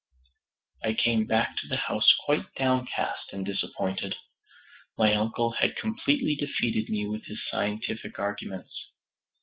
[0.83, 4.15] I came back to the house quite downcast and disappointed.
[4.97, 8.87] My uncle had completely defeated me with his scientific arguments.